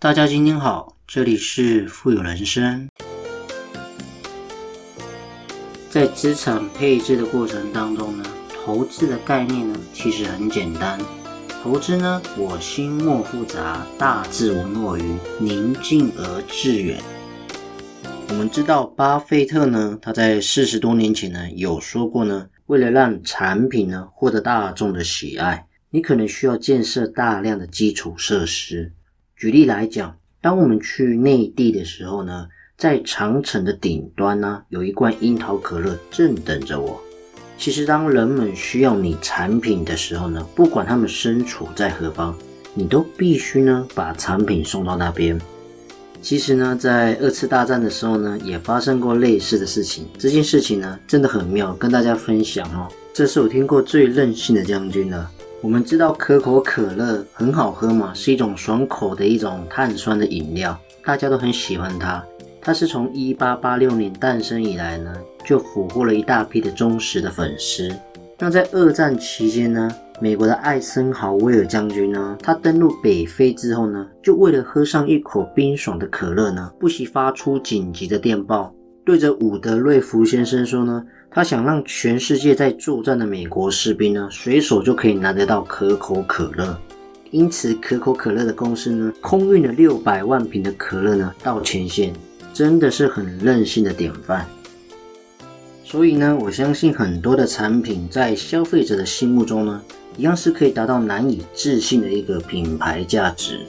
[0.00, 2.88] 大家今天好，这里是富有人生。
[5.90, 8.24] 在资产配置的过程当中呢，
[8.64, 11.00] 投资的概念呢其实很简单。
[11.60, 17.02] 投资呢，我心莫复杂，大智无若愚，宁静而致远。
[18.28, 25.66] 我们知道巴菲特呢，他在四十多年前呢有说过呢，为了让产品呢获得大众的喜爱。
[25.90, 28.92] 你可能需要建设大量的基础设施。
[29.38, 37.00] 举例来讲，当我们去内地的时候呢，在长城的顶端呢，有一罐樱桃可乐正等着我。
[37.56, 42.36] 其实，当人们需要你产品的时候呢，不管他们身处在何方，
[42.74, 45.40] 你都必须呢把产品送到那边。
[46.20, 50.04] 其实呢，在二次大战的时候呢，也发生过类似的事情。
[50.18, 52.88] 这件事情呢，真的很妙，跟大家分享哦。
[53.14, 55.30] 这是我听过最任性的将军了。
[55.60, 62.24] 我们知道可口可乐很好喝嘛，是一种爽口的一种碳酸的饮料，大家都很喜欢它。
[62.60, 65.12] 它是从一八八六年诞生以来呢，
[65.44, 67.92] 就俘获了一大批的忠实的粉丝。
[68.38, 78.72] 那在二战期间呢，美国的艾森豪威尔将军呢，他登陆北非之后呢，就为了喝上一口冰爽的可乐呢，不惜发出紧急的电报，
[79.04, 81.04] 对着伍德瑞福先生说呢。
[81.30, 86.76] 他想让全世界在作战的美国士兵呢，随手就可以拿得到可口可乐。
[87.30, 92.14] 因此，可口可乐的公司呢，空运了六百万瓶的可乐呢到前线，
[92.54, 94.46] 真的是很任性的典范。
[95.84, 99.82] 所以呢，我相信很多的产品在消费者的心目中呢，
[100.16, 103.60] 一样是可以达到难以置信的一个品牌价值。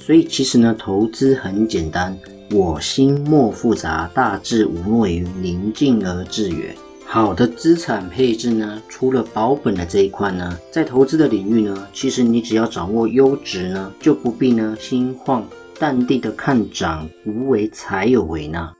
[0.00, 2.18] 所以，其实呢，投资很简单，
[2.50, 6.74] 我心莫复杂，大智无若愚，宁静而致远。
[7.14, 15.46] 好的资产配置呢，除了保本的这一块呢，在投资的领域呢，其实你只要掌握优质呢，就不必呢心慌，
[15.78, 18.72] 淡定的看涨，无为才有为呢。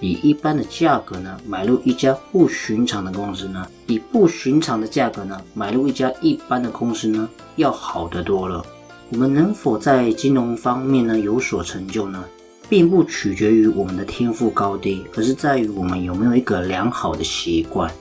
[0.00, 7.26] 以一般的价格呢，买入一家不寻常的公司呢，比不寻常的价格呢，买入一家一般的公司呢，
[7.56, 8.62] 要好得多了。
[9.08, 12.22] 我们能否在金融方面呢有所成就呢？
[12.70, 17.92] 并不取决于我们的天赋高低，而是在于我们有没有一个良好的习惯。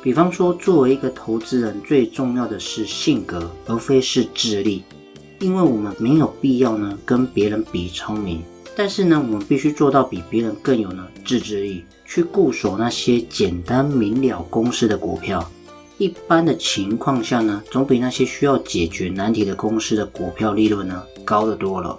[0.00, 4.84] 比方说，作为一个投资人，最重要的是性格，而非是智力。
[5.40, 8.40] 因为我们没有必要呢跟别人比聪明，
[8.76, 15.44] 但是呢，我们必须做到比别人更有呢自制力，去固守那些简单明了公司的股票。
[15.98, 21.98] 一般的情况下呢，总比那些需要解决难题的公司的股票利润呢高得多了。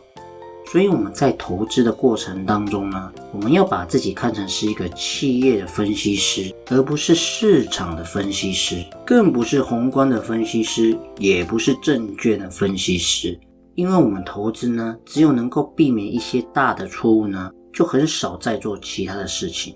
[0.74, 13.40] 所以我们在投资的过程当中呢，我们要把自己看成是一个企业的分析师，而不是市场的分析师，更不是宏观的分析师，也不是证券的分析师。
[13.76, 19.76] 因为我们投资呢，只有能够避免一些大的错误呢，就很少再做其他的事情。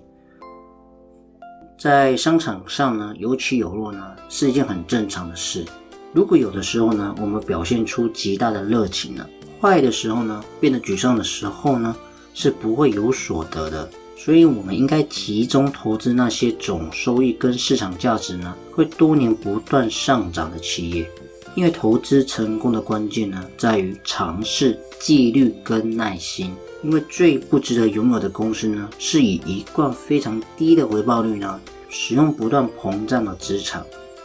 [1.78, 5.64] 在商场上呢，有起有落呢，是一件很正常的事。
[6.12, 9.24] 如果有的时候呢，我们表现出极大的热情呢。
[9.60, 11.94] 坏的时候呢，变得沮丧的时候呢，
[12.34, 13.88] 是不会有所得的。
[14.16, 21.08] 所以，我们应该集中投资那些总收益跟市场价值呢会多年不断上涨的企业。
[21.54, 26.52] 因为投资成功的关键呢，在于尝试、纪律跟耐心。
[26.84, 31.58] 因为最不值得拥有的公司呢，是以一贯非常低的回报率呢，
[31.88, 33.84] 使用不断膨胀的资产。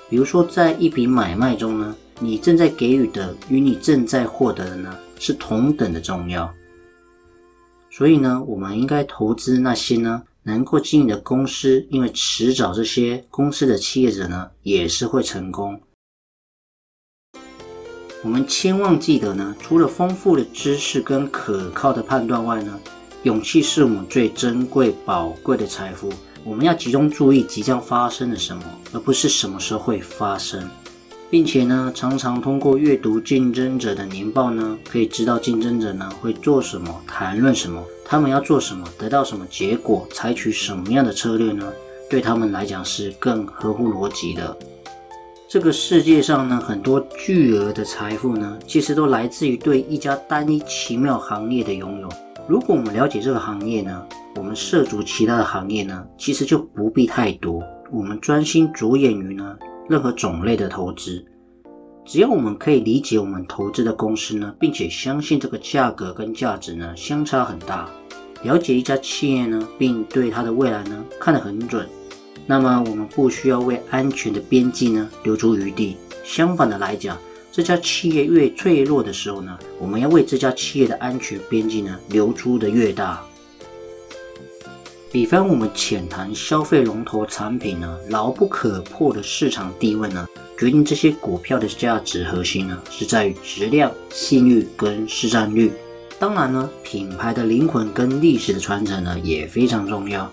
[0.09, 4.95] 比如说，在一笔买卖中呢，你正在给予的与你正在获得的呢。
[5.23, 6.53] 是同等的重要，
[7.89, 15.81] 所以呢，我们应该投资那些呢能够经营的公司，因为迟早这些公司的企业者呢也是会成功。
[18.21, 22.77] 我们千万记得呢，除了丰富的知识跟可靠的判断外呢，
[23.23, 26.11] 勇气是我们最珍贵宝贵的财富。
[26.43, 30.69] 我们要集中注意即将发生的什么，而不是什么时候会发生。
[31.33, 41.73] 并且呢，常常通过阅读竞争者的年报呢，可以知道竞争者呢会做什么，谈论什么，他们要做什么，得到什么结果，采取什么样的策略呢？
[42.07, 44.55] 对他们来讲是更合乎逻辑的。
[45.49, 52.09] 这个世界上呢，很多巨额的财富呢，其实都来自于对一家单一奇妙行业的拥有。
[52.47, 54.05] 如果我们了解这个行业呢，
[54.35, 59.57] 我们涉足其他的行业呢，其实就不必太多，我们专心着眼于呢。
[59.89, 61.23] 任何种类的投资，
[62.05, 67.89] 只要我们可以理解我们投资的公司呢，并且相信这个价格跟价值呢相差很大，
[68.43, 71.87] 了解一家企业呢，并对它的未来呢看得很准，
[72.45, 75.97] 那么我们不需要为安全的边际呢留出余地。
[76.23, 77.17] 相反的来讲，
[77.51, 83.21] 这家企业越脆弱的时候呢，我们要为这家企业的安全边际呢留出的越大。
[85.13, 90.27] 比方我们浅谈消费龙头产品呢，牢不可破的市场地位呢，
[90.57, 95.71] 决定这些股票的价值核心呢，是在于质量、信誉跟市占率。
[96.17, 100.27] 当然呢，品牌的灵魂跟历史的传承呢，也非常重要。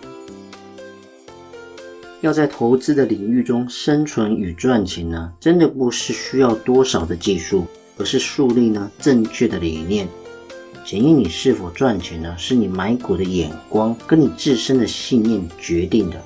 [2.22, 7.66] 要在投资的领域中生存与赚钱呢，真的不是需要多少的技术，
[7.98, 10.08] 而是树立呢正确的理念。
[10.84, 16.16] 检验你是否赚钱呢，是你买股的眼光跟你自身的信念决定的。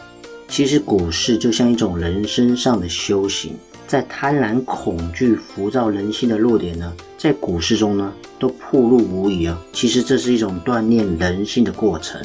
[0.48, 3.54] 其实股市就像一种人生上的修行，
[3.86, 9.60] 在贪婪、恐惧、浮躁人心的弱点呢，在股市中呢都暴露无遗啊。
[9.72, 12.20] 其实这是一种锻炼人性的过程。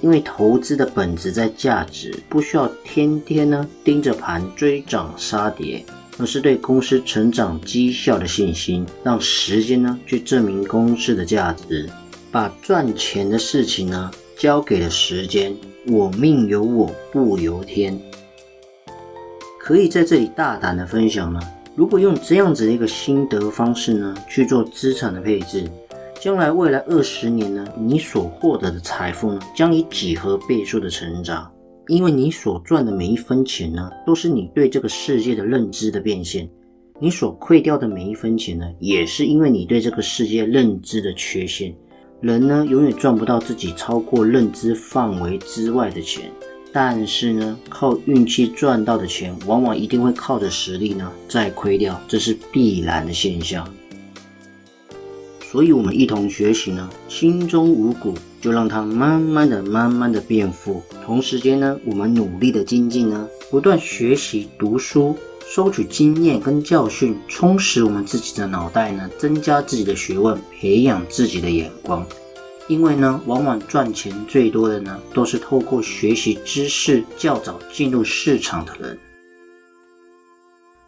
[0.00, 5.84] 因为投资的本质在价值，不需要天天呢盯着盘追涨杀跌，
[6.18, 11.88] 而是对公司成长绩效的信心，让时间呢去证明公司的价值，
[12.30, 15.54] 把赚钱的事情呢交给了时间。
[15.86, 17.98] 我命由我不由天，
[19.58, 21.40] 可以在这里大胆的分享呢。
[21.74, 25.70] 如果用这样子的一个心得方式呢去做资产的配置。
[26.20, 31.48] 将来未来二十年呢，你所获得的财富呢，将以几何倍数的成长。
[31.88, 36.46] 因为你所赚的每一分钱呢，都是你对这个世界的认知的变现；
[37.00, 41.74] 你所亏掉的每一分钱呢，也是因为你对这个世界认知的缺陷。
[42.20, 46.30] 人呢，永远赚不到自己超过认知范围之外的钱，
[46.74, 53.66] 但是呢，靠运气赚到的钱，往往一定会靠着实力呢再亏掉，这是必然的现象。
[55.50, 60.82] 所以，我们一同学习呢，心中无谷，就让它慢慢的、慢慢的变富。
[61.04, 72.06] 同时间呢，我们努力的精进呢，不断学习、读书、收取经验跟教训，充实我们自己的脑袋呢，增加自己的学问，培养自己的眼光。
[72.68, 78.98] 因为呢，往往赚钱最多的呢，都是透过学习知识较早进入市场的人。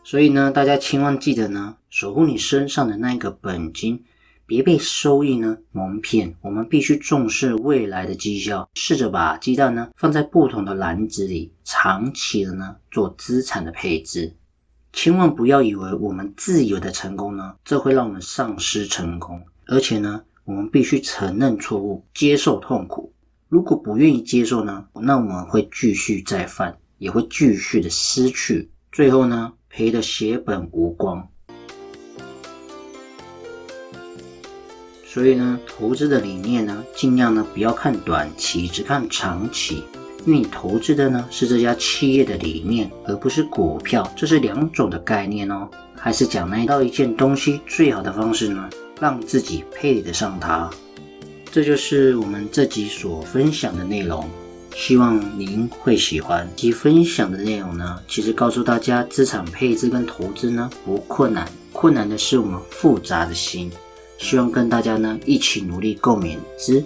[0.04, 4.02] 所以呢，大家千万记得呢，守护你身上的那个本金。
[4.50, 14.34] 别被收益呢蒙骗，我们必须重视未来的绩效，试着把鸡蛋呢放在不同的篮子里，长期的呢做资产的配置。
[14.92, 19.40] 千万不要以为我们自由的成功呢，这会让我们丧失成功。
[19.68, 23.12] 而且呢，我们必须承认错误，接受痛苦。
[23.48, 31.28] 如果不愿意接受呢，那我们会继续再犯，也会继续的失去，最后呢赔得血本无光。
[35.12, 39.82] 所以呢，投资的理念呢，尽量呢不要看短期，只看长期。
[40.24, 45.68] 因为你投资的呢是这家企业的理念，而不是股票，这是两种的概念哦。
[45.96, 48.70] 还是讲那到一件东西最好的方式呢，
[49.00, 50.70] 让自己配得上它。
[51.50, 54.24] 这就是我们这集所分享的内容，
[54.76, 56.48] 希望您会喜欢。
[56.54, 63.68] 及分享的内容呢，其实告诉大家，资产配置跟投资呢不困难，困难的是我们复杂的心。
[64.20, 66.84] 希望跟大家呢一起努力共勉之。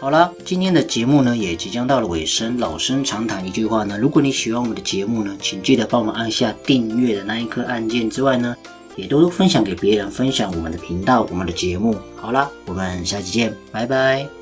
[0.00, 2.58] 好了，今天的节目呢也即将到了尾声。
[2.58, 8.54] 老生常谈一句话呢，如果你喜欢我们的节目呢，请记得帮我们按下订阅的那一颗按键之外呢，
[8.94, 11.96] 也多多分享给别人，分享我们的频道、我们的节目。
[12.16, 14.37] 好了，我们下期见，拜拜。